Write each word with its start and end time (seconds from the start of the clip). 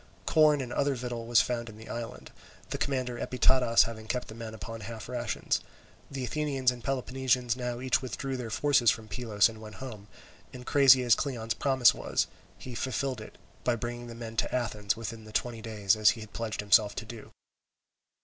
Corn 0.25 0.61
and 0.61 0.73
other 0.73 0.95
victual 0.95 1.27
was 1.27 1.41
found 1.43 1.69
in 1.69 1.77
the 1.77 1.87
island; 1.87 2.31
the 2.71 2.79
commander 2.79 3.19
Epitadas 3.19 3.83
having 3.83 4.07
kept 4.07 4.29
the 4.29 4.33
men 4.33 4.55
upon 4.55 4.81
half 4.81 5.07
rations. 5.07 5.61
The 6.09 6.23
Athenians 6.23 6.71
and 6.71 6.83
Peloponnesians 6.83 7.55
now 7.55 7.79
each 7.79 8.01
withdrew 8.01 8.35
their 8.35 8.49
forces 8.49 8.89
from 8.89 9.07
Pylos, 9.07 9.47
and 9.47 9.61
went 9.61 9.75
home, 9.75 10.07
and 10.53 10.65
crazy 10.65 11.03
as 11.03 11.13
Cleon's 11.13 11.53
promise 11.53 11.93
was, 11.93 12.25
he 12.57 12.73
fulfilled 12.73 13.21
it, 13.21 13.37
by 13.63 13.75
bringing 13.75 14.07
the 14.07 14.15
men 14.15 14.35
to 14.37 14.51
Athens 14.55 14.97
within 14.97 15.23
the 15.25 15.31
twenty 15.31 15.61
days 15.61 15.95
as 15.95 16.09
he 16.09 16.21
had 16.21 16.33
pledged 16.33 16.61
himself 16.61 16.95
to 16.95 17.05
do. 17.05 17.29